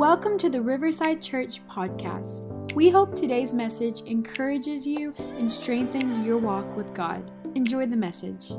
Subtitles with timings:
[0.00, 2.72] Welcome to the Riverside Church podcast.
[2.72, 7.30] We hope today's message encourages you and strengthens your walk with God.
[7.54, 8.50] Enjoy the message.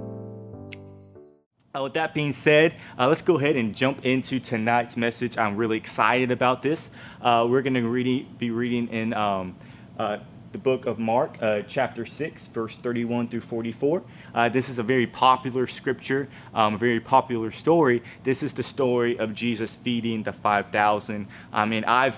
[1.73, 5.35] Uh, with that being said, uh, let's go ahead and jump into tonight's message.
[5.35, 6.91] I'm really excited about this.
[7.19, 9.55] Uh, we're going to be reading in um,
[9.97, 10.19] uh,
[10.51, 14.03] the book of Mark, uh, chapter 6, verse 31 through 44.
[14.33, 18.03] Uh, this is a very popular scripture, um, a very popular story.
[18.23, 21.27] This is the story of Jesus feeding the 5,000.
[21.53, 22.17] I mean, I've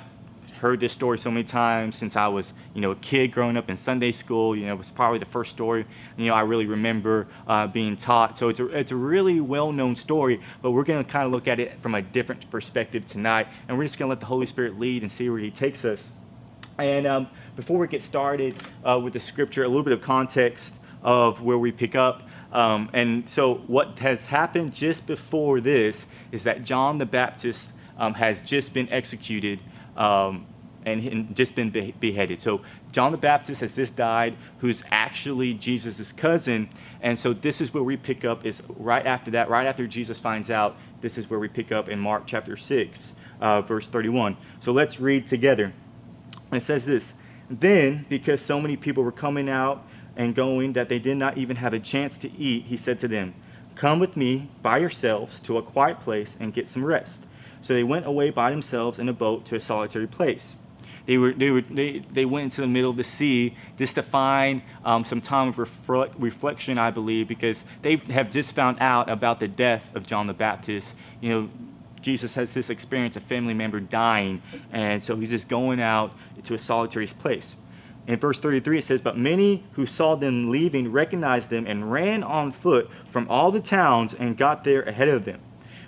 [0.60, 3.70] heard this story so many times since I was, you know, a kid growing up
[3.70, 4.56] in Sunday school.
[4.56, 5.86] You know, it was probably the first story,
[6.18, 8.38] you know, I really remember uh, being taught.
[8.40, 11.48] So it's a, it's a really well-known story, but we're going to kind of look
[11.48, 14.48] at it from a different perspective tonight, and we're just going to let the Holy
[14.48, 16.04] Spirit lead and see where He takes us.
[16.78, 20.74] And um, before we get started uh, with the scripture, a little bit of context
[21.04, 22.24] of where we pick up.
[22.52, 28.14] Um, and so, what has happened just before this is that John the Baptist um,
[28.14, 29.60] has just been executed
[29.98, 30.46] um,
[30.86, 32.42] and, and, just been be- beheaded.
[32.42, 36.70] So, John the Baptist has just died, who's actually Jesus' cousin.
[37.02, 40.20] And so, this is where we pick up, is right after that, right after Jesus
[40.20, 44.38] finds out, this is where we pick up in Mark chapter 6, uh, verse 31.
[44.62, 45.74] So, let's read together.
[46.52, 47.14] It says this
[47.50, 51.58] Then, because so many people were coming out and going that they did not even
[51.58, 53.34] have a chance to eat, he said to them,
[53.76, 57.22] Come with me by yourselves to a quiet place and get some rest.
[57.62, 60.56] So they went away by themselves in a boat to a solitary place.
[61.06, 64.04] They, were, they, were, they, they went into the middle of the sea just to
[64.04, 69.10] find um, some time of reflect, reflection, I believe, because they have just found out
[69.10, 70.94] about the death of John the Baptist.
[71.20, 71.50] You know,
[72.04, 76.54] Jesus has this experience, a family member dying, and so he's just going out to
[76.54, 77.56] a solitary place.
[78.06, 82.22] In verse 33, it says, But many who saw them leaving recognized them and ran
[82.22, 85.40] on foot from all the towns and got there ahead of them.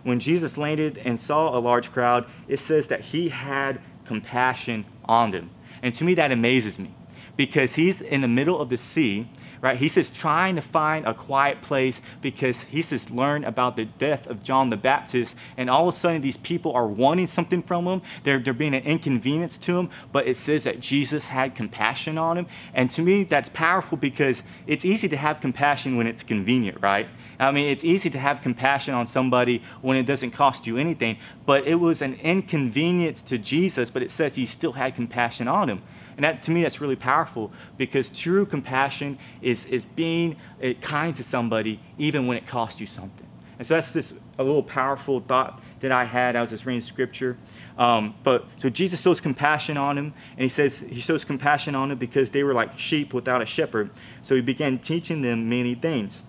[0.03, 5.31] When Jesus landed and saw a large crowd, it says that he had compassion on
[5.31, 5.49] them.
[5.81, 6.95] And to me, that amazes me
[7.35, 9.27] because he's in the middle of the sea
[9.61, 9.77] right?
[9.77, 14.27] He says trying to find a quiet place because he says learn about the death
[14.27, 17.85] of John the Baptist, and all of a sudden these people are wanting something from
[17.85, 18.01] him.
[18.23, 22.37] They're, they're being an inconvenience to him, but it says that Jesus had compassion on
[22.37, 22.47] him.
[22.73, 27.07] And to me, that's powerful because it's easy to have compassion when it's convenient, right?
[27.39, 31.17] I mean, it's easy to have compassion on somebody when it doesn't cost you anything,
[31.45, 35.69] but it was an inconvenience to Jesus, but it says he still had compassion on
[35.69, 35.81] him.
[36.15, 41.15] And that, to me, that's really powerful because true compassion is, is being uh, kind
[41.15, 43.27] to somebody even when it costs you something.
[43.57, 46.81] And so that's this a little powerful thought that I had I was just reading
[46.81, 47.37] scripture.
[47.77, 51.89] Um, but so Jesus shows compassion on him, and he says he shows compassion on
[51.89, 53.89] them because they were like sheep without a shepherd.
[54.21, 56.23] So he began teaching them many things.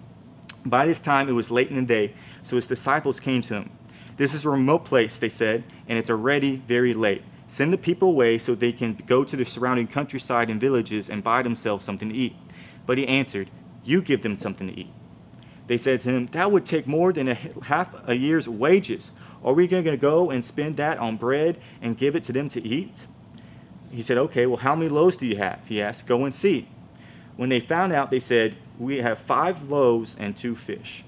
[0.65, 3.71] By this time, it was late in the day, so his disciples came to him.
[4.17, 7.23] This is a remote place, they said, and it's already very late.
[7.57, 11.25] Send the people away so they can go to the surrounding countryside and villages and
[11.25, 12.37] buy themselves something to eat.
[12.85, 13.51] But he answered,
[13.83, 14.91] You give them something to eat.
[15.67, 19.11] They said to him, That would take more than a half a year's wages.
[19.43, 22.51] Are we going to go and spend that on bread and give it to them
[22.51, 22.93] to eat?
[23.91, 25.61] He said, Okay, well, how many loaves do you have?
[25.67, 26.69] He asked, Go and see.
[27.37, 31.05] When they found out, they said, We have five loaves and two fish.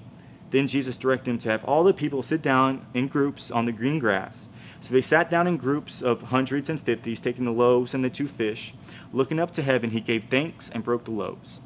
[0.49, 3.71] Then Jesus directed them to have all the people sit down in groups on the
[3.71, 4.47] green grass.
[4.81, 8.09] So they sat down in groups of hundreds and fifties, taking the loaves and the
[8.09, 8.73] two fish.
[9.11, 11.59] Looking up to heaven, he gave thanks and broke the loaves.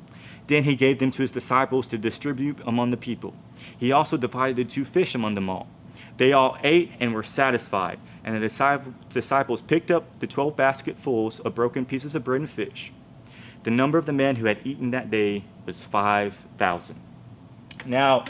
[0.48, 3.34] Then he gave them to his disciples to distribute among the people.
[3.78, 5.68] He also divided the two fish among them all.
[6.18, 11.56] They all ate and were satisfied, and the disciples picked up the twelve basketfuls of
[11.56, 12.92] broken pieces of bread and fish.
[13.64, 16.96] The number of the men who had eaten that day was 5,000.
[17.86, 18.26] Now,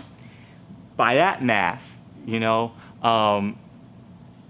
[0.96, 1.88] by that math,
[2.26, 3.58] you know, um,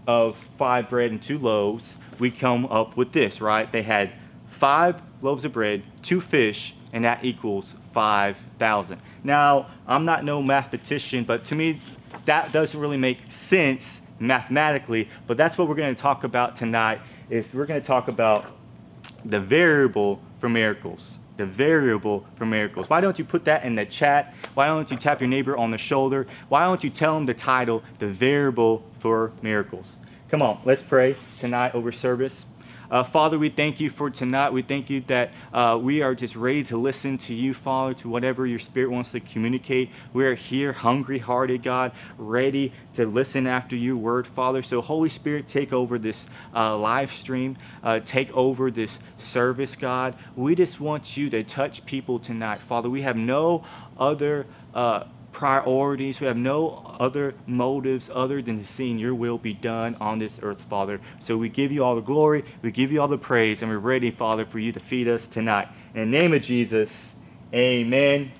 [0.07, 3.71] of five bread and two loaves, we come up with this, right?
[3.71, 4.13] They had
[4.49, 9.01] five loaves of bread, two fish, and that equals 5,000.
[9.23, 11.81] Now, I'm not no mathematician, but to me,
[12.25, 17.53] that doesn't really make sense mathematically, but that's what we're to talk about tonight is
[17.53, 18.45] we're to talk about
[19.25, 22.89] the variable for miracles the variable for miracles.
[22.89, 24.33] Why don't you put that in the chat?
[24.53, 26.27] Why don't you tap your neighbor on the shoulder?
[26.49, 29.97] Why don't you tell them the title, The Variable for Miracles?
[30.29, 32.45] Come on, let's pray tonight over service.
[32.89, 34.53] Uh, Father, we thank you for tonight.
[34.53, 38.07] We thank you that uh, we are just ready to listen to you, Father, to
[38.07, 39.89] whatever your Spirit wants to communicate.
[40.13, 44.63] We are here, hungry hearted, God, ready to listen after your word, Father.
[44.63, 50.15] So, Holy Spirit, take over this uh, live stream, uh, take over this service, God.
[50.37, 52.89] We just want you to touch people tonight, Father.
[52.89, 53.65] We have no
[53.97, 56.21] other uh, priorities.
[56.21, 60.61] We have no other motives other than seeing your will be done on this earth,
[60.69, 61.01] Father.
[61.19, 63.79] So we give you all the glory, we give you all the praise, and we're
[63.79, 65.67] ready, Father, for you to feed us tonight.
[65.95, 67.13] In the name of Jesus,
[67.53, 68.31] amen.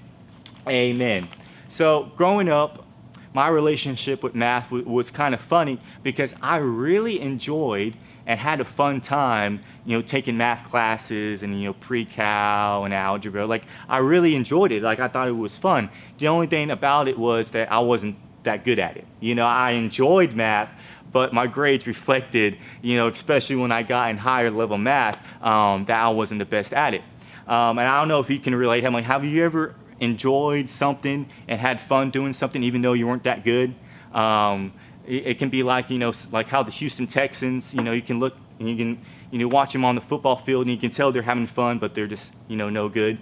[0.67, 1.27] Amen.
[1.67, 2.85] So growing up,
[3.33, 8.65] my relationship with math was kind of funny because I really enjoyed and had a
[8.65, 13.45] fun time, you know, taking math classes and, you know, pre-cal and algebra.
[13.45, 14.81] Like, I really enjoyed it.
[14.81, 15.89] Like, I thought it was fun.
[16.19, 19.05] The only thing about it was that I wasn't that good at it.
[19.19, 20.69] You know, I enjoyed math,
[21.11, 25.85] but my grades reflected, you know, especially when I got in higher level math, um,
[25.85, 27.01] that I wasn't the best at it.
[27.47, 28.85] Um, and I don't know if you can relate.
[28.85, 33.07] I'm like, have you ever enjoyed something and had fun doing something even though you
[33.07, 33.75] weren't that good?
[34.13, 34.73] Um,
[35.05, 38.19] it, can be like, you know, like how the Houston Texans, you know, you can
[38.19, 40.91] look and you can, you know, watch them on the football field and you can
[40.91, 43.17] tell they're having fun, but they're just, you know, no good.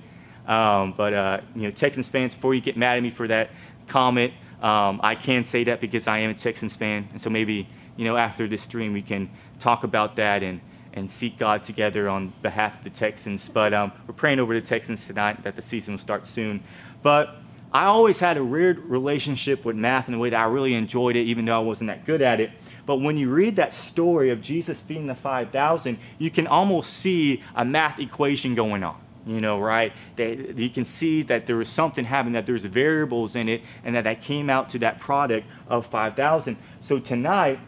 [0.48, 3.52] Um, but, uh, you know, Texans fans, before you get mad at me for that
[3.88, 7.10] comment, um, I can say that because I am a Texans fan.
[7.12, 9.30] And so maybe, you know, after this stream, we can
[9.60, 10.62] talk about that and,
[10.94, 13.50] and seek God together on behalf of the Texans.
[13.50, 16.64] But um, we're praying over the Texans tonight that the season will start soon.
[17.02, 17.38] But
[17.74, 21.16] I always had a weird relationship with math in the way that I really enjoyed
[21.16, 22.52] it, even though I wasn't that good at it.
[22.86, 27.44] But when you read that story of Jesus feeding the 5,000, you can almost see
[27.56, 29.00] a math equation going on.
[29.26, 29.94] You know, right?
[30.18, 34.04] You can see that there was something happening, that there's variables in it, and that
[34.06, 36.58] that came out to that product of 5,000.
[36.82, 37.60] So tonight,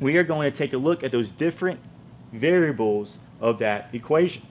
[0.00, 1.80] we are going to take a look at those different
[2.32, 4.42] variables of that equation.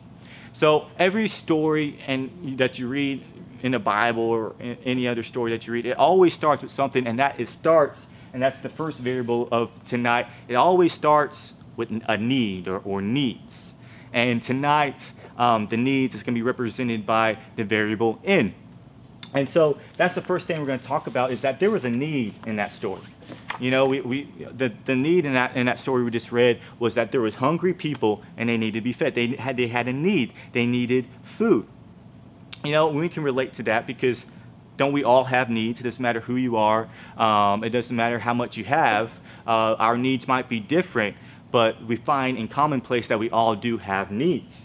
[0.54, 3.26] So every story and that you read
[3.62, 7.08] in the Bible or any other story that you read, it always starts with something,
[7.08, 10.28] and that it starts, and that's the first variable of tonight.
[10.48, 13.74] It always starts with a need or, or needs.
[14.12, 18.54] And tonight, um, the needs is going to be represented by the variable in.
[19.34, 21.86] And so that's the first thing we're going to talk about is that there was
[21.86, 23.04] a need in that story.
[23.60, 24.24] You know, we, we,
[24.58, 27.36] the, the need in that, in that story we just read was that there was
[27.36, 29.14] hungry people and they needed to be fed.
[29.14, 30.34] They had, they had a need.
[30.54, 31.68] They needed food
[32.64, 34.26] you know, we can relate to that because
[34.78, 35.80] don't we all have needs?
[35.80, 36.90] It doesn't matter who you are.
[37.18, 39.12] Um, it doesn't matter how much you have.
[39.46, 41.18] Uh, our needs might be different,
[41.52, 44.62] but we find in commonplace that we all do have needs.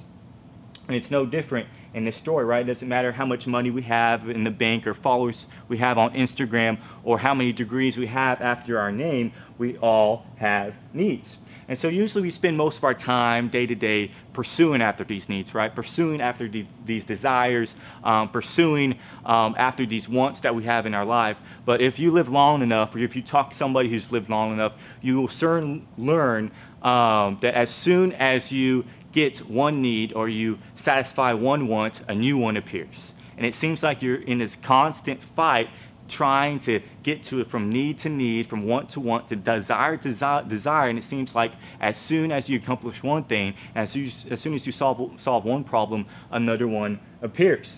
[0.86, 2.62] And it's no different in this story, right?
[2.62, 5.96] It doesn't matter how much money we have in the bank or followers we have
[5.96, 11.36] on Instagram or how many degrees we have after our name, we all have needs.
[11.68, 15.28] And so usually we spend most of our time day to day pursuing after these
[15.28, 15.74] needs, right?
[15.74, 20.94] Pursuing after these, these desires, um, pursuing um, after these wants that we have in
[20.94, 21.38] our life.
[21.64, 24.52] But if you live long enough, or if you talk to somebody who's lived long
[24.52, 26.50] enough, you will soon learn
[26.82, 32.14] um, that as soon as you get one need or you satisfy one want, a
[32.14, 33.14] new one appears.
[33.36, 35.70] And it seems like you're in this constant fight
[36.06, 39.96] trying to get to it from need to need, from want to want, to desire
[39.96, 40.88] to desire.
[40.88, 44.52] And it seems like as soon as you accomplish one thing, as, you, as soon
[44.52, 47.76] as you solve, solve one problem, another one appears.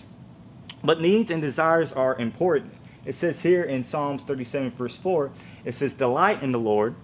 [0.83, 2.73] But needs and desires are important.
[3.05, 5.31] It says here in Psalms 37, verse 4,
[5.63, 6.95] it says, Delight in the Lord,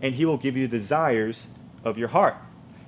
[0.00, 1.48] and he will give you the desires
[1.84, 2.36] of your heart.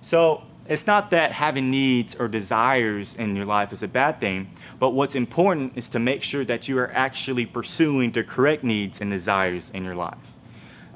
[0.00, 4.50] So it's not that having needs or desires in your life is a bad thing,
[4.78, 9.00] but what's important is to make sure that you are actually pursuing the correct needs
[9.00, 10.18] and desires in your life.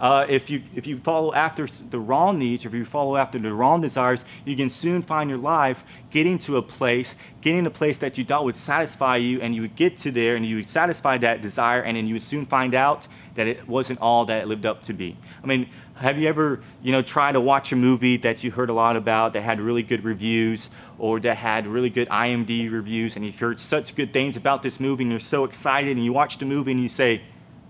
[0.01, 3.39] Uh, if, you, if you follow after the wrong needs or if you follow after
[3.39, 7.71] the wrong desires, you can soon find your life getting to a place, getting to
[7.71, 10.47] a place that you thought would satisfy you, and you would get to there and
[10.47, 13.99] you would satisfy that desire, and then you would soon find out that it wasn't
[14.01, 15.17] all that it lived up to be.
[15.43, 18.71] I mean, have you ever, you know, tried to watch a movie that you heard
[18.71, 23.17] a lot about that had really good reviews or that had really good IMDb reviews
[23.17, 26.13] and you've heard such good things about this movie and you're so excited and you
[26.13, 27.23] watch the movie and you say,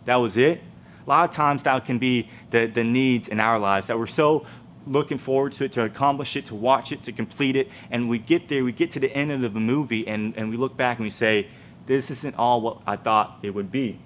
[0.04, 0.60] that was it?
[1.06, 4.06] A lot of times that can be the, the needs in our lives that we're
[4.06, 4.46] so
[4.86, 7.68] looking forward to it, to accomplish it, to watch it, to complete it.
[7.90, 10.56] And we get there, we get to the end of the movie and, and we
[10.56, 11.48] look back and we say,
[11.86, 13.98] this isn't all what I thought it would be.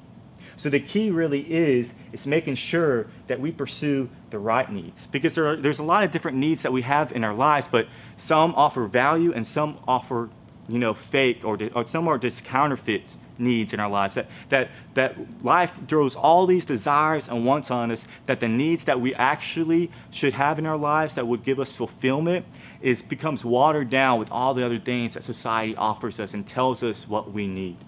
[0.62, 5.34] So the key really is is making sure that we pursue the right needs because
[5.34, 7.88] there are, there's a lot of different needs that we have in our lives, but
[8.16, 10.30] some offer value and some offer,
[10.68, 13.02] you know, fake or, or some are just counterfeit
[13.38, 14.14] needs in our lives.
[14.14, 18.84] That, that, that life throws all these desires and wants on us, that the needs
[18.84, 22.46] that we actually should have in our lives that would give us fulfillment
[22.80, 26.84] is becomes watered down with all the other things that society offers us and tells
[26.84, 27.78] us what we need.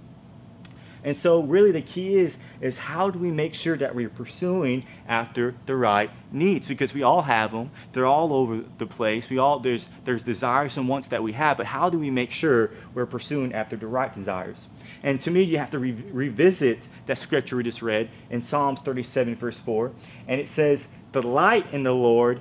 [1.04, 4.86] And so really the key is is how do we make sure that we're pursuing
[5.06, 7.70] after the right needs because we all have them.
[7.92, 9.28] They're all over the place.
[9.28, 12.30] We all there's there's desires and wants that we have, but how do we make
[12.30, 14.56] sure we're pursuing after the right desires?
[15.02, 18.80] And to me, you have to re- revisit that scripture we just read in Psalms
[18.80, 19.92] 37, verse 4.
[20.26, 22.40] And it says, Delight in the Lord,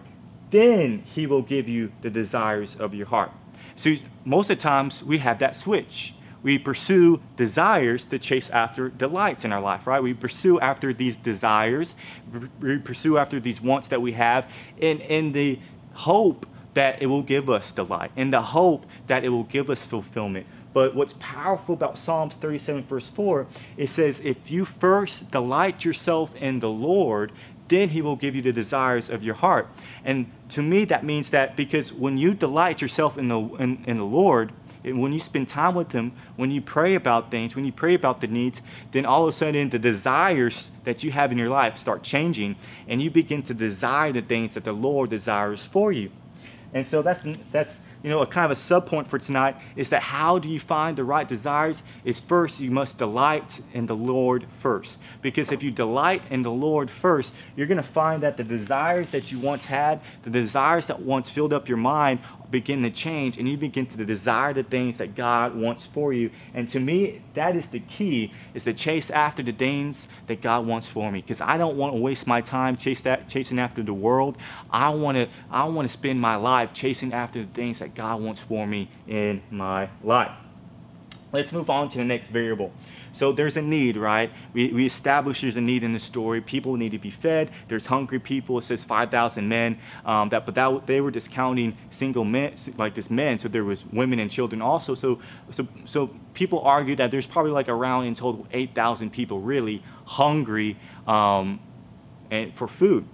[0.50, 3.32] then he will give you the desires of your heart.
[3.75, 6.15] So most of the times we have that switch.
[6.43, 10.03] We pursue desires to chase after delights in our life, right?
[10.03, 11.95] We pursue after these desires,
[12.59, 15.59] we pursue after these wants that we have in, in the
[15.93, 19.83] hope that it will give us delight, in the hope that it will give us
[19.83, 20.45] fulfillment.
[20.73, 23.47] But what's powerful about Psalms 37, verse 4,
[23.77, 27.31] it says, If you first delight yourself in the Lord,
[27.67, 29.67] then he will give you the desires of your heart.
[30.03, 33.97] And to me, that means that because when you delight yourself in the, in, in
[33.97, 34.51] the Lord,
[34.84, 38.22] when you spend time with him, when you pray about things, when you pray about
[38.22, 38.62] the needs,
[38.92, 42.56] then all of a sudden the desires that you have in your life start changing
[42.88, 46.12] and you begin to desire the things that the Lord desires for you.
[46.74, 47.22] And so that's,
[47.52, 50.50] that's you know, a kind of a sub point for tonight is that how do
[50.50, 51.84] you find the right desires?
[52.04, 54.98] Is first you must delight in the Lord first.
[55.22, 59.10] Because if you delight in the Lord first, you're going to find that the desires
[59.10, 62.20] that you once had, the desires that once filled up your mind,
[62.53, 66.29] begin to change and you begin to desire the things that God wants for you.
[66.53, 70.65] And to me, that is the key, is to chase after the things that God
[70.65, 71.22] wants for me.
[71.22, 74.38] Because I don't want to waste my time chase that, chasing after the world.
[74.69, 78.22] I want to I want to spend my life chasing after the things that God
[78.22, 80.31] wants for me in my life.
[81.34, 82.72] Let's move on to the next variable.
[83.12, 84.32] So there's a need, right?
[84.54, 86.42] We, we establish there's a need in the story.
[86.42, 87.50] People need to be fed.
[87.68, 88.60] There's hungry people.
[88.60, 89.80] It says 5,000 men.
[90.06, 93.40] Um, that, but that, they were discounting single men, like this men.
[93.40, 94.94] So there was women and children also.
[94.94, 99.82] So, so, so people argue that there's probably like around in total 8,000 people really
[100.06, 101.60] hungry um,
[102.30, 103.08] and for food.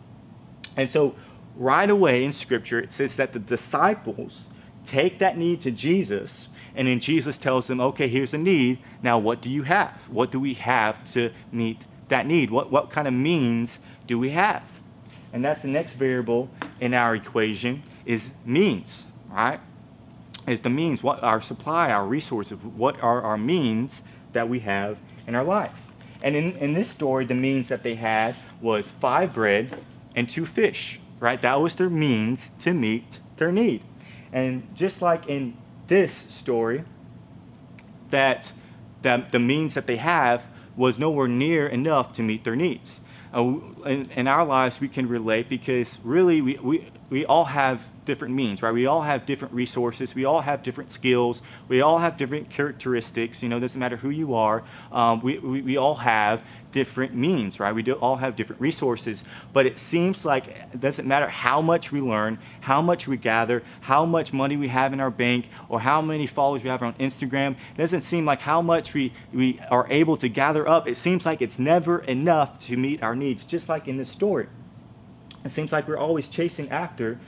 [0.76, 1.16] And so
[1.56, 4.44] right away in Scripture, it says that the disciples
[4.86, 8.80] take that need to Jesus and then Jesus tells them, okay, here's a need.
[9.02, 10.02] Now, what do you have?
[10.10, 12.50] What do we have to meet that need?
[12.52, 14.64] What, what kind of means do we have?
[15.34, 16.50] And that's the next variable
[16.80, 19.60] in our equation is means, right?
[20.48, 24.02] Is the means, what our supply, our resources, what are our means
[24.34, 24.98] that we have
[25.28, 25.72] in our life.
[26.24, 29.84] And in, in this story, the means that they had was five bread
[30.16, 31.42] and two fish, right?
[31.42, 33.84] That was their means to meet their need.
[34.34, 35.56] And just like in
[35.90, 36.86] this story
[38.10, 38.52] that,
[39.02, 40.46] that the means that they have
[40.78, 43.02] was nowhere near enough to meet their needs.
[43.34, 47.82] Uh, in, in, our lives, we can relate because really we, we, we all have
[48.10, 48.74] different means, right?
[48.74, 50.16] We all have different resources.
[50.16, 51.44] We all have different skills.
[51.68, 53.44] We all have different characteristics.
[53.44, 54.64] You know, doesn't matter who you are.
[54.92, 57.74] Um, we, we, we all have different means, right?
[57.74, 59.24] We do all have different resources.
[59.54, 63.62] But it seems like it doesn't matter how much we learn, how much we gather,
[63.82, 66.96] how much money we have in our bank, or how many followers we have on
[66.96, 67.52] Instagram.
[67.52, 70.88] It doesn't seem like how much we, we are able to gather up.
[70.88, 74.48] It seems like it's never enough to meet our needs, just like in this story.
[75.46, 77.20] It seems like we're always chasing after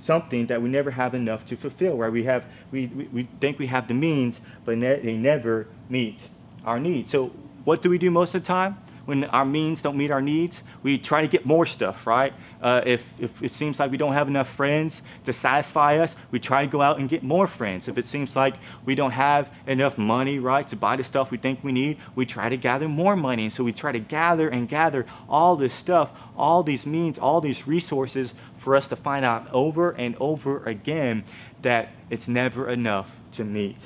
[0.00, 2.10] something that we never have enough to fulfill, right?
[2.12, 6.18] We, have, we, we, we think we have the means, but ne- they never meet
[6.64, 7.10] our needs.
[7.10, 7.32] So
[7.64, 8.78] what do we do most of the time?
[9.08, 12.34] When our means don't meet our needs, we try to get more stuff, right?
[12.60, 16.38] Uh, if, if it seems like we don't have enough friends to satisfy us, we
[16.38, 17.88] try to go out and get more friends.
[17.88, 21.38] If it seems like we don't have enough money, right, to buy the stuff we
[21.38, 23.44] think we need, we try to gather more money.
[23.44, 27.40] And so we try to gather and gather all this stuff, all these means, all
[27.40, 31.24] these resources for us to find out over and over again
[31.62, 33.78] that it's never enough to meet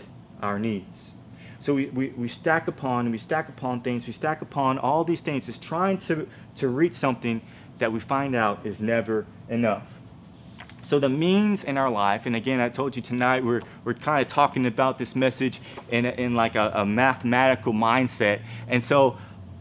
[0.42, 1.11] our needs.
[1.62, 5.04] So we, we, we stack upon and we stack upon things, we stack upon all
[5.04, 7.40] these things, just trying to, to reach something
[7.78, 9.84] that we find out is never enough.
[10.88, 14.20] So the means in our life, and again, I told you tonight we're, we're kind
[14.20, 18.42] of talking about this message in, in like a, a mathematical mindset.
[18.66, 19.16] And so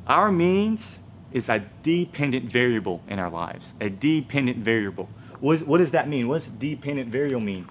[0.08, 0.98] our means
[1.32, 5.08] is a dependent variable in our lives, a dependent variable.
[5.40, 6.28] What, what does that mean?
[6.28, 7.70] What does dependent variable mean?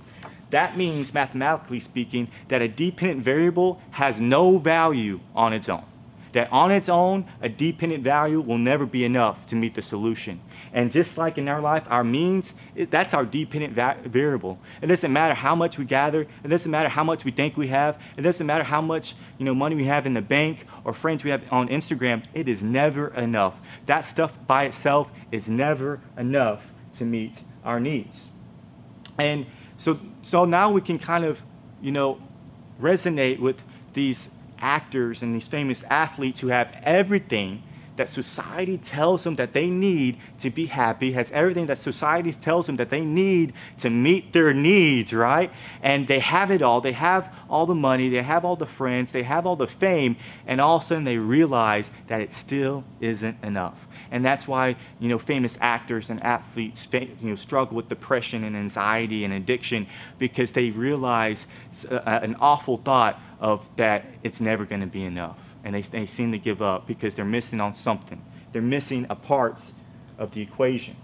[0.50, 5.84] That means, mathematically speaking, that a dependent variable has no value on its own.
[6.32, 10.40] That on its own, a dependent value will never be enough to meet the solution.
[10.72, 14.58] And just like in our life, our means, that's our dependent va- variable.
[14.80, 16.22] It doesn't matter how much we gather.
[16.44, 18.00] It doesn't matter how much we think we have.
[18.16, 21.24] It doesn't matter how much you know, money we have in the bank or friends
[21.24, 22.24] we have on Instagram.
[22.32, 23.54] It is never enough.
[23.86, 26.62] That stuff by itself is never enough
[26.98, 28.16] to meet our needs.
[29.18, 29.46] And
[29.80, 31.40] so, so now we can kind of,
[31.80, 32.20] you know,
[32.78, 33.62] resonate with
[33.94, 37.62] these actors and these famous athletes who have everything
[38.00, 42.64] that society tells them that they need to be happy, has everything that society tells
[42.64, 45.52] them that they need to meet their needs, right?
[45.82, 46.80] And they have it all.
[46.80, 50.16] They have all the money, they have all the friends, they have all the fame,
[50.46, 53.86] and all of a sudden they realize that it still isn't enough.
[54.10, 58.56] And that's why, you know, famous actors and athletes, you know, struggle with depression and
[58.56, 59.86] anxiety and addiction
[60.18, 61.46] because they realize
[61.90, 66.06] uh, an awful thought of that it's never going to be enough and they, they
[66.06, 68.22] seem to give up because they're missing on something.
[68.52, 69.60] They're missing a part
[70.18, 70.96] of the equation.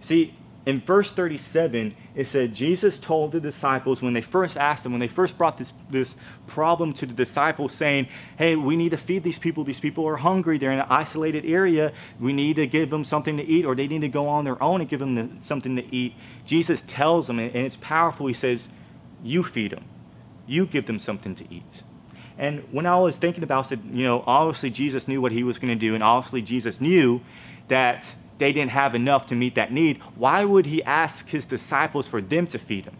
[0.00, 0.34] See,
[0.66, 5.00] in verse 37, it said Jesus told the disciples when they first asked him, when
[5.00, 6.14] they first brought this, this
[6.46, 9.64] problem to the disciples, saying, Hey, we need to feed these people.
[9.64, 10.58] These people are hungry.
[10.58, 11.92] They're in an isolated area.
[12.18, 14.62] We need to give them something to eat, or they need to go on their
[14.62, 16.14] own and give them the, something to eat.
[16.44, 18.26] Jesus tells them, and it's powerful.
[18.26, 18.68] He says,
[19.24, 19.84] You feed them,
[20.46, 21.82] you give them something to eat.
[22.40, 25.58] And when I was thinking about it, you know, obviously Jesus knew what he was
[25.58, 27.20] going to do, and obviously Jesus knew
[27.68, 30.00] that they didn't have enough to meet that need.
[30.16, 32.96] Why would he ask his disciples for them to feed him?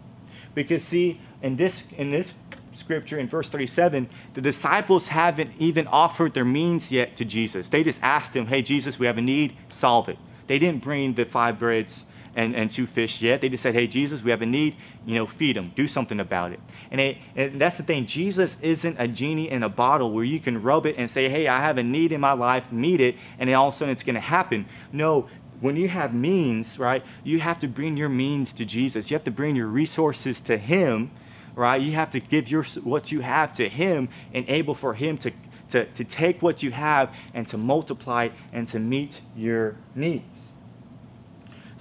[0.53, 2.33] Because see, in this in this
[2.73, 7.67] scripture in verse 37, the disciples haven't even offered their means yet to Jesus.
[7.67, 11.15] They just asked him, "Hey Jesus, we have a need, solve it." They didn't bring
[11.15, 13.41] the five breads and, and two fish yet.
[13.41, 14.75] They just said, hey, Jesus, we have a need.
[15.05, 15.71] You know, feed them.
[15.75, 16.59] Do something about it.
[16.89, 18.05] And, it, and that's the thing.
[18.05, 21.47] Jesus isn't a genie in a bottle where you can rub it and say, hey,
[21.47, 23.91] I have a need in my life, meet it, and then all of a sudden
[23.91, 24.65] it's going to happen.
[24.91, 25.27] No,
[25.61, 29.11] when you have means, right, you have to bring your means to Jesus.
[29.11, 31.11] You have to bring your resources to Him,
[31.55, 31.79] right?
[31.79, 35.31] You have to give your what you have to Him, enable for Him to,
[35.69, 40.25] to, to take what you have and to multiply and to meet your needs.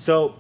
[0.01, 0.35] So,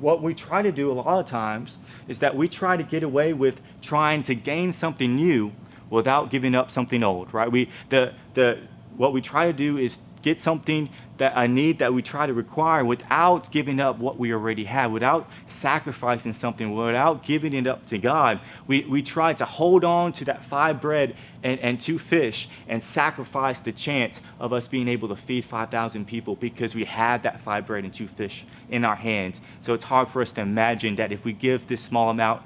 [0.00, 3.04] what we try to do a lot of times is that we try to get
[3.04, 5.52] away with trying to gain something new
[5.90, 7.50] without giving up something old, right?
[7.50, 8.58] We, the, the,
[8.96, 12.32] what we try to do is get something that I need that we try to
[12.32, 17.86] require without giving up what we already have, without sacrificing something, without giving it up
[17.86, 18.40] to God.
[18.66, 22.82] We, we try to hold on to that five bread and, and two fish and
[22.82, 27.42] sacrifice the chance of us being able to feed 5,000 people because we have that
[27.42, 29.40] five bread and two fish in our hands.
[29.60, 32.42] So it's hard for us to imagine that if we give this small amount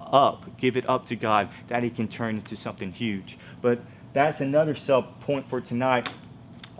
[0.00, 3.38] up, give it up to God, that He can turn into something huge.
[3.60, 3.80] But
[4.12, 6.08] that's another sub point for tonight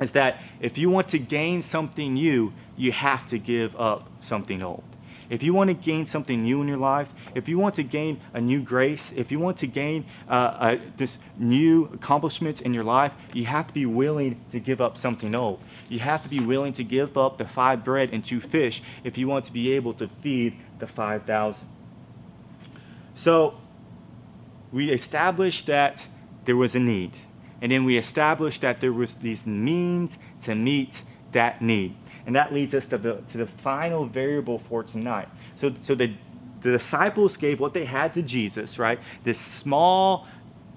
[0.00, 4.62] is that if you want to gain something new, you have to give up something
[4.62, 4.84] old.
[5.30, 8.20] If you want to gain something new in your life, if you want to gain
[8.32, 13.12] a new grace, if you want to gain uh, this new accomplishments in your life,
[13.34, 15.60] you have to be willing to give up something old.
[15.88, 19.18] You have to be willing to give up the five bread and two fish if
[19.18, 21.66] you want to be able to feed the 5,000.
[23.14, 23.60] So
[24.72, 26.06] we established that
[26.46, 27.12] there was a need
[27.60, 31.96] and then we established that there was these means to meet that need.
[32.26, 35.28] And that leads us to the, to the final variable for tonight.
[35.60, 36.12] So, so the,
[36.60, 39.00] the disciples gave what they had to Jesus, right?
[39.24, 40.26] This small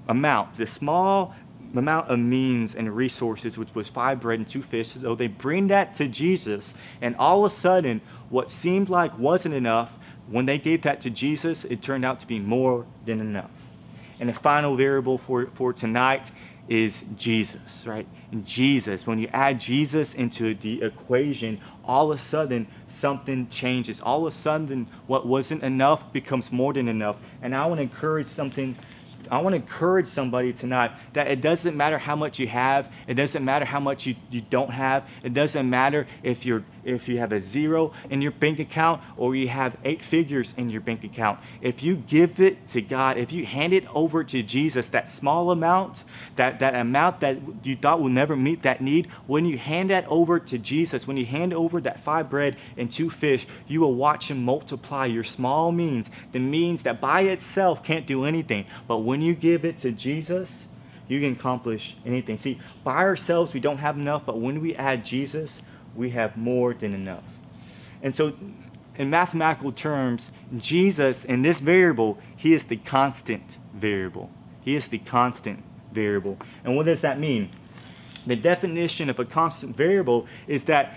[0.08, 1.36] amount, this small
[1.76, 4.90] amount of means and resources, which was five bread and two fish.
[4.90, 9.54] So they bring that to Jesus, and all of a sudden, what seemed like wasn't
[9.54, 9.94] enough,
[10.28, 13.52] when they gave that to Jesus, it turned out to be more than enough.
[14.20, 16.32] And the final variable for, for tonight
[16.72, 18.08] is Jesus, right?
[18.32, 24.00] And Jesus, when you add Jesus into the equation, all of a sudden something changes.
[24.00, 27.18] All of a sudden, what wasn't enough becomes more than enough.
[27.42, 28.78] And I want to encourage something
[29.32, 33.14] I want to encourage somebody tonight that it doesn't matter how much you have, it
[33.14, 37.18] doesn't matter how much you, you don't have, it doesn't matter if you're if you
[37.20, 41.04] have a zero in your bank account or you have eight figures in your bank
[41.04, 41.40] account.
[41.62, 45.52] If you give it to God, if you hand it over to Jesus, that small
[45.52, 46.04] amount,
[46.36, 50.06] that, that amount that you thought will never meet that need, when you hand that
[50.08, 53.96] over to Jesus, when you hand over that five bread and two fish, you will
[53.96, 58.66] watch Him multiply your small means, the means that by itself can't do anything.
[58.88, 60.50] But when you give it to Jesus,
[61.08, 62.38] you can accomplish anything.
[62.38, 65.62] See, by ourselves, we don't have enough, but when we add Jesus,
[65.96, 67.24] we have more than enough.
[68.02, 68.34] And so,
[68.96, 74.30] in mathematical terms, Jesus, in this variable, he is the constant variable.
[74.62, 76.38] He is the constant variable.
[76.64, 77.50] And what does that mean?
[78.26, 80.96] The definition of a constant variable is that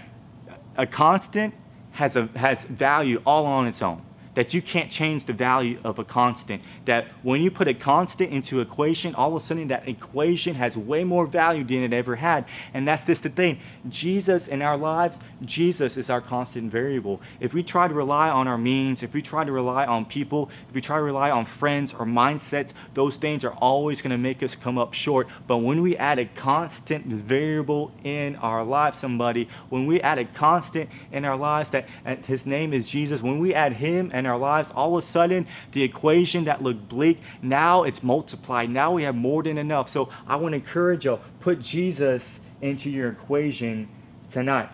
[0.77, 1.55] a constant
[1.93, 4.03] has, a, has value all on its own.
[4.35, 6.63] That you can't change the value of a constant.
[6.85, 10.77] That when you put a constant into equation, all of a sudden that equation has
[10.77, 12.45] way more value than it ever had.
[12.73, 13.61] And that's just the thing.
[13.89, 17.21] Jesus in our lives, Jesus is our constant variable.
[17.41, 20.51] If we try to rely on our means, if we try to rely on people,
[20.69, 24.19] if we try to rely on friends or mindsets, those things are always going to
[24.19, 25.29] make us come up short.
[25.47, 30.25] But when we add a constant variable in our lives, somebody, when we add a
[30.25, 31.89] constant in our lives that
[32.27, 35.07] his name is Jesus, when we add him and in our lives, all of a
[35.07, 38.71] sudden, the equation that looked bleak, now it's multiplied.
[38.71, 39.89] Now we have more than enough.
[39.89, 43.89] So I want to encourage you put Jesus into your equation
[44.31, 44.71] tonight.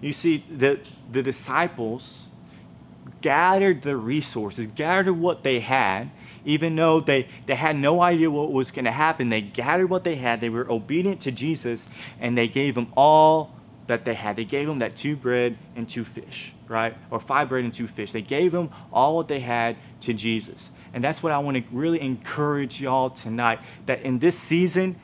[0.00, 2.24] You see, the, the disciples
[3.20, 6.10] gathered the resources, gathered what they had,
[6.44, 9.28] even though they, they had no idea what was going to happen.
[9.28, 11.86] They gathered what they had, they were obedient to Jesus,
[12.18, 13.54] and they gave him all
[13.86, 14.36] that they had.
[14.36, 16.96] They gave them that two bread and two fish right?
[17.10, 18.12] Or five bread and two fish.
[18.12, 20.70] They gave them all what they had to Jesus.
[20.94, 24.98] And that's what I want to really encourage y'all tonight that in this season,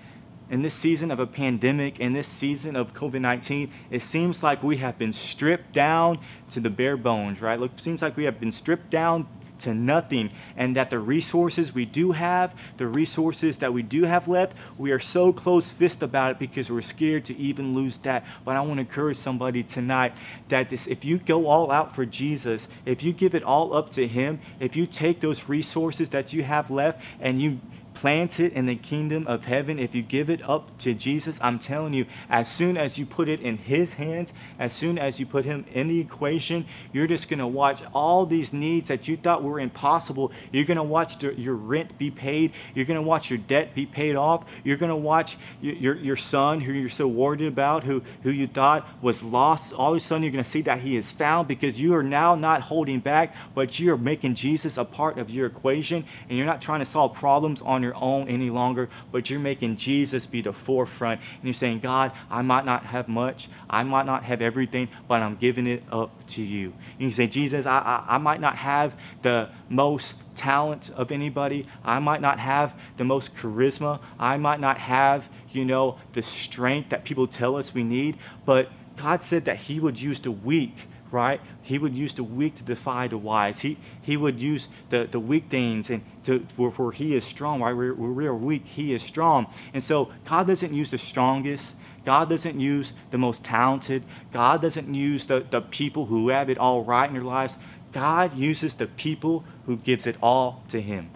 [0.51, 4.63] in this season of a pandemic, in this season of COVID 19, it seems like
[4.63, 6.19] we have been stripped down
[6.51, 7.61] to the bare bones, right?
[7.61, 9.29] It seems like we have been stripped down
[9.61, 14.29] to nothing, and that the resources we do have, the resources that we do have
[14.29, 18.25] left, we are so close fist about it because we're scared to even lose that.
[18.45, 20.13] But I want to encourage somebody tonight
[20.49, 23.91] that this, if you go all out for Jesus, if you give it all up
[23.93, 27.61] to Him, if you take those resources that you have left and you
[27.99, 31.59] plant it in the kingdom of heaven, if you give it up to Jesus, I'm
[31.59, 35.27] telling you, as soon as you put it in His hands, as soon as you
[35.27, 39.17] put Him in the equation, you're just going to watch all these needs that you
[39.17, 40.31] thought were impossible.
[40.53, 42.53] You're going to watch your rent be paid.
[42.73, 44.45] You're going to watch your debt be paid off.
[44.63, 48.31] You're going to watch your, your, your son, who you're so worried about, who, who
[48.31, 49.73] you thought was lost.
[49.73, 52.05] All of a sudden, you're going to see that He is found because you are
[52.05, 56.39] now not holding back, but you are making Jesus a part of your equation, and
[56.39, 59.77] you're not trying to solve problems on your your own any longer, but you're making
[59.77, 61.21] Jesus be the forefront.
[61.37, 65.23] And you're saying, God, I might not have much, I might not have everything, but
[65.23, 66.75] I'm giving it up to you.
[66.99, 71.67] And you say, Jesus, I, I, I might not have the most talent of anybody.
[71.85, 74.01] I might not have the most charisma.
[74.19, 78.19] I might not have, you know, the strength that people tell us we need.
[78.45, 80.77] But God said that He would use the weak
[81.11, 81.41] right?
[81.63, 83.61] He would use the weak to defy the wise.
[83.61, 86.47] He, he would use the, the weak things and to,
[86.95, 87.73] he is strong, right?
[87.73, 89.47] We're, we're weak, he is strong.
[89.73, 91.75] And so God doesn't use the strongest.
[92.05, 94.05] God doesn't use the most talented.
[94.33, 97.59] God doesn't use the, the people who have it all right in their lives.
[97.93, 101.11] God uses the people who gives it all to him.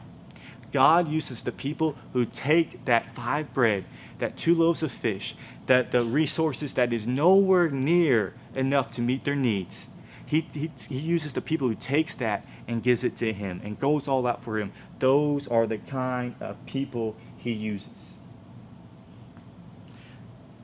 [0.72, 3.84] God uses the people who take that five bread,
[4.18, 5.36] that two loaves of fish,
[5.72, 9.86] that the resources that is nowhere near enough to meet their needs.
[10.26, 13.80] He, he, he uses the people who takes that and gives it to him and
[13.80, 14.70] goes all out for him.
[14.98, 17.88] Those are the kind of people he uses.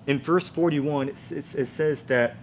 [0.07, 2.37] In verse 41, it, it, it says that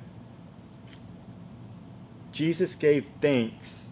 [2.32, 3.86] Jesus gave thanks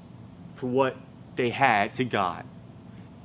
[0.55, 0.97] for what
[1.35, 2.43] they had to God.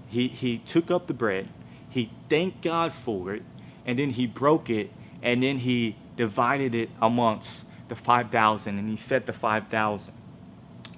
[0.08, 1.48] He, he took up the bread,
[1.88, 3.44] he thanked God for it,
[3.86, 4.90] and then he broke it,
[5.22, 10.12] and then he divided it amongst the 5,000 and he fed the 5,000.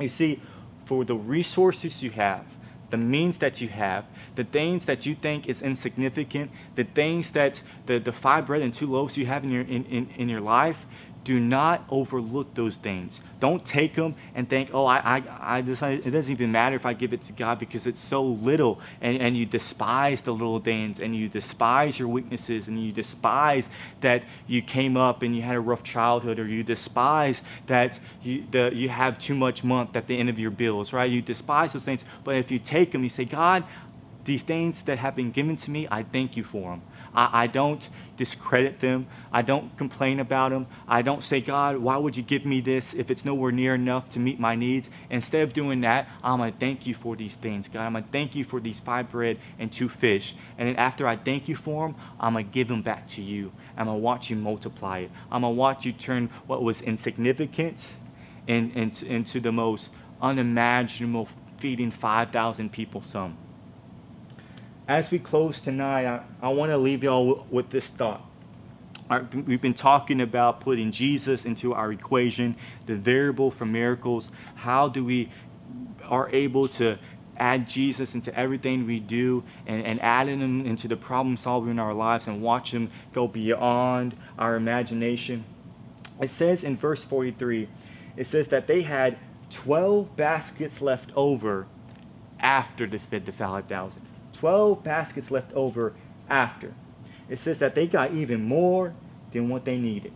[0.01, 0.41] You see,
[0.85, 2.45] for the resources you have,
[2.91, 4.05] the means that you have,
[4.35, 8.75] the things that you think is insignificant, the things that the, the five bread and
[8.75, 10.87] two loaves you have in your, in, in, in your life,
[11.25, 13.21] do not overlook those things.
[13.41, 16.85] Don't take them and think, oh, I, I, I decide, it doesn't even matter if
[16.85, 18.81] I give it to God because it's so little.
[19.01, 23.69] And, and you despise the little things and you despise your weaknesses and you despise
[24.01, 28.45] that you came up and you had a rough childhood or you despise that you,
[28.51, 31.11] the, you have too much month at the end of your bills, right?
[31.11, 32.05] You despise those things.
[32.25, 33.65] But if you take them, you say, God,
[34.25, 36.83] these things that have been given to me, I thank you for them.
[37.15, 39.07] I, I don't discredit them.
[39.33, 40.67] I don't complain about them.
[40.87, 44.11] I don't say, God, why would you give me this if it's nowhere near enough
[44.11, 44.91] to meet my needs?
[45.09, 47.83] Instead of doing that, I'm going to thank you for these things, God.
[47.83, 50.35] I'm going to thank you for these five bread and two fish.
[50.59, 53.23] And then after I thank you for them, I'm going to give them back to
[53.23, 53.53] you.
[53.77, 55.11] I'm going to watch you multiply it.
[55.31, 57.79] I'm going to watch you turn what was insignificant
[58.47, 61.29] in, in, into the most unimaginable
[61.59, 63.37] feeding 5,000 people some
[64.90, 68.29] as we close tonight, I, I want to leave y'all with, this thought.
[69.46, 74.31] we've been talking about putting Jesus into our equation, the variable for miracles.
[74.57, 75.31] How do we
[76.09, 76.98] are able to
[77.37, 81.79] add Jesus into everything we do and, and adding him into the problem solving in
[81.79, 85.44] our lives and watch him go beyond our imagination.
[86.20, 87.68] It says in verse 43,
[88.16, 89.18] it says that they had
[89.50, 91.68] 12 baskets left over
[92.40, 94.10] after they fed the 5,000.
[94.40, 95.92] 12 baskets left over
[96.31, 96.72] after.
[97.29, 98.94] It says that they got even more
[99.33, 100.12] than what they needed.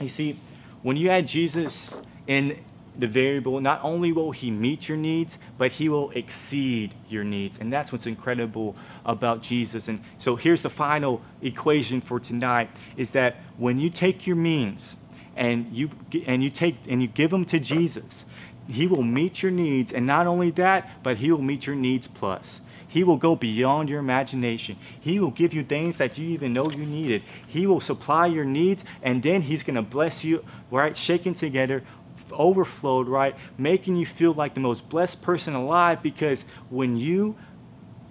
[0.00, 0.38] You see,
[0.82, 2.60] when you add Jesus in
[2.96, 7.58] the variable, not only will he meet your needs, but he will exceed your needs.
[7.58, 9.88] And that's what's incredible about Jesus.
[9.88, 14.94] And so here's the final equation for tonight is that when you take your means
[15.34, 15.90] and you
[16.26, 18.24] and you take and you give them to Jesus,
[18.68, 22.06] he will meet your needs and not only that, but he will meet your needs
[22.06, 22.60] plus.
[22.90, 24.76] He will go beyond your imagination.
[24.98, 27.22] He will give you things that you even know you needed.
[27.46, 30.96] He will supply your needs, and then He's going to bless you, right?
[30.96, 31.84] Shaken together,
[32.32, 33.36] overflowed, right?
[33.56, 37.36] Making you feel like the most blessed person alive because when you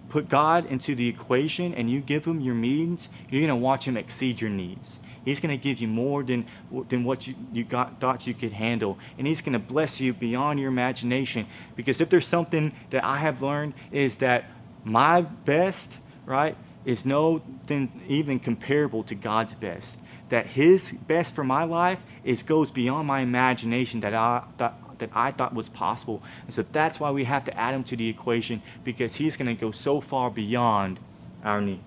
[0.08, 3.86] put God into the equation and you give Him your needs, you're going to watch
[3.86, 5.02] Him exceed your needs.
[5.26, 6.46] He's going to give you more than,
[6.88, 8.98] than what you, you got, thought you could handle.
[9.18, 11.48] And He's going to bless you beyond your imagination.
[11.76, 14.46] Because if there's something that I have learned is that
[14.84, 15.92] my best,
[16.26, 19.98] right, is no thing even comparable to God's best.
[20.30, 25.10] That His best for my life is goes beyond my imagination that I that, that
[25.13, 26.22] I thought was possible.
[26.46, 29.56] And so that's why we have to add Him to the equation because He's going
[29.56, 31.00] to go so far beyond
[31.44, 31.82] our needs.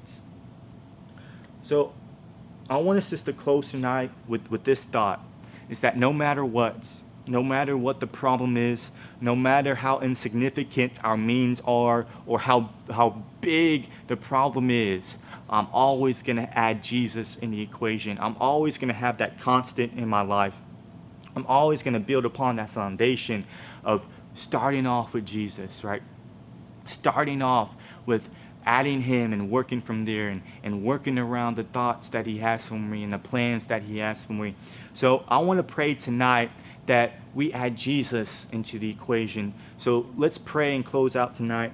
[1.62, 1.92] So
[2.68, 5.24] I want us just to close tonight with, with this thought
[5.68, 6.76] is that no matter what,
[7.26, 12.70] no matter what the problem is, no matter how insignificant our means are or how,
[12.90, 15.16] how big the problem is,
[15.48, 18.18] I'm always going to add Jesus in the equation.
[18.20, 20.54] I'm always going to have that constant in my life.
[21.36, 23.44] I'm always going to build upon that foundation
[23.84, 26.02] of starting off with Jesus, right?
[26.86, 27.70] Starting off
[28.04, 28.28] with
[28.64, 32.66] adding him and working from there and, and working around the thoughts that he has
[32.66, 34.54] for me and the plans that he has for me.
[34.94, 36.50] So I want to pray tonight
[36.86, 39.54] that we add Jesus into the equation.
[39.78, 41.72] So let's pray and close out tonight.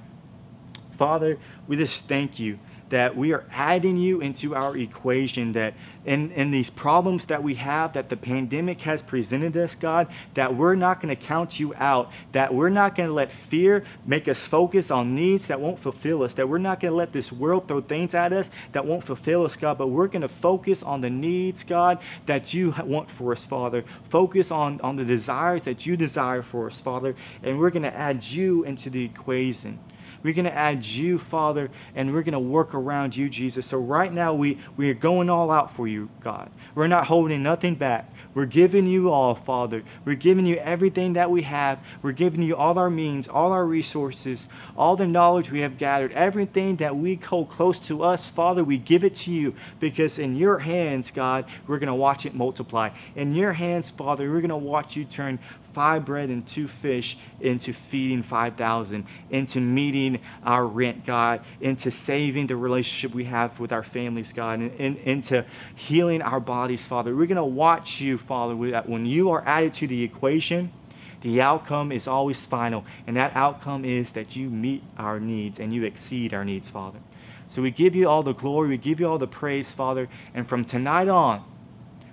[0.98, 2.58] Father, we just thank you
[2.90, 5.74] that we are adding you into our equation, that
[6.04, 10.56] in, in these problems that we have, that the pandemic has presented us, God, that
[10.56, 14.26] we're not going to count you out, that we're not going to let fear make
[14.26, 17.30] us focus on needs that won't fulfill us, that we're not going to let this
[17.30, 20.82] world throw things at us that won't fulfill us, God, but we're going to focus
[20.82, 23.84] on the needs, God, that you want for us, Father.
[24.08, 27.94] Focus on, on the desires that you desire for us, Father, and we're going to
[27.94, 29.78] add you into the equation.
[30.22, 33.66] We're going to add you, Father, and we're going to work around you, Jesus.
[33.66, 36.50] So right now, we, we are going all out for you, God.
[36.74, 38.10] We're not holding nothing back.
[38.38, 39.82] We're giving you all, Father.
[40.04, 41.80] We're giving you everything that we have.
[42.02, 44.46] We're giving you all our means, all our resources,
[44.76, 48.78] all the knowledge we have gathered, everything that we hold close to us, Father, we
[48.78, 52.90] give it to you because in your hands, God, we're going to watch it multiply.
[53.16, 55.40] In your hands, Father, we're going to watch you turn
[55.78, 62.48] five bread and two fish into feeding 5,000, into meeting our rent, God, into saving
[62.48, 65.44] the relationship we have with our families, God, and, and into
[65.76, 67.14] healing our bodies, Father.
[67.14, 70.72] We're going to watch you, Father, that when you are added to the equation.
[71.20, 75.74] The outcome is always final, and that outcome is that you meet our needs and
[75.74, 77.00] you exceed our needs, Father.
[77.48, 80.48] So we give you all the glory, we give you all the praise, Father, and
[80.48, 81.42] from tonight on,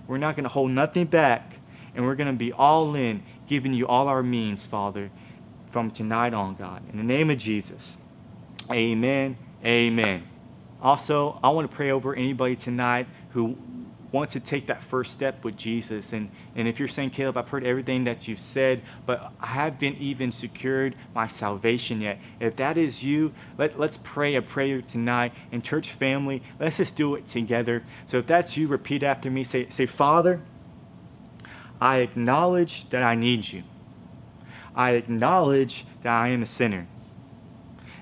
[0.07, 1.57] we're not going to hold nothing back,
[1.93, 5.11] and we're going to be all in giving you all our means, Father,
[5.71, 6.81] from tonight on, God.
[6.91, 7.97] In the name of Jesus,
[8.71, 10.23] amen, amen.
[10.81, 13.55] Also, I want to pray over anybody tonight who
[14.15, 16.13] wants to take that first step with Jesus.
[16.13, 19.97] And, and if you're saying, Caleb, I've heard everything that you've said, but I haven't
[19.97, 22.19] even secured my salvation yet.
[22.39, 25.33] If that is you, let, let's pray a prayer tonight.
[25.51, 27.83] And church family, let's just do it together.
[28.07, 29.43] So if that's you, repeat after me.
[29.43, 30.41] Say, say Father,
[31.81, 33.63] I acknowledge that I need you.
[34.73, 36.87] I acknowledge that I am a sinner.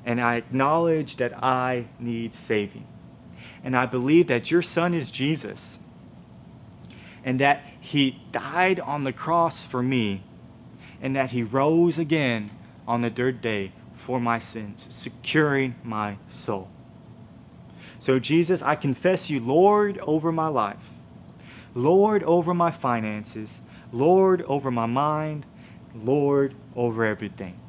[0.05, 2.85] And I acknowledge that I need saving.
[3.63, 5.79] And I believe that your son is Jesus.
[7.23, 10.23] And that he died on the cross for me.
[11.01, 12.51] And that he rose again
[12.87, 16.69] on the third day for my sins, securing my soul.
[17.99, 20.93] So, Jesus, I confess you Lord over my life.
[21.75, 25.45] Lord over my finances, Lord over my mind,
[25.95, 27.59] Lord over everything.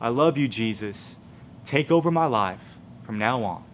[0.00, 1.16] I love you, Jesus.
[1.64, 2.60] Take over my life
[3.04, 3.64] from now on.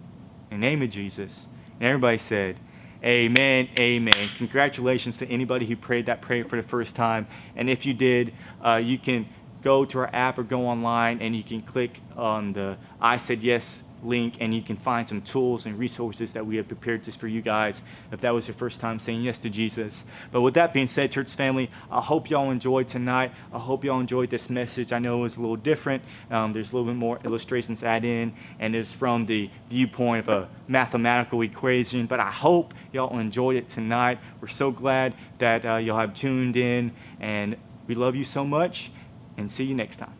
[0.50, 1.46] In the name of Jesus.
[1.78, 2.56] And everybody said,
[3.02, 4.28] Amen, amen.
[4.36, 7.26] Congratulations to anybody who prayed that prayer for the first time.
[7.56, 9.26] And if you did, uh, you can
[9.62, 13.42] go to our app or go online and you can click on the I said
[13.42, 17.18] yes link and you can find some tools and resources that we have prepared just
[17.18, 17.82] for you guys
[18.12, 20.04] if that was your first time saying yes to Jesus.
[20.32, 23.32] But with that being said, church family, I hope y'all enjoyed tonight.
[23.52, 24.92] I hope y'all enjoyed this message.
[24.92, 26.02] I know it was a little different.
[26.30, 30.28] Um, there's a little bit more illustrations added in, and it's from the viewpoint of
[30.28, 32.06] a mathematical equation.
[32.06, 34.18] But I hope y'all enjoyed it tonight.
[34.40, 38.90] We're so glad that uh, y'all have tuned in, and we love you so much,
[39.36, 40.19] and see you next time.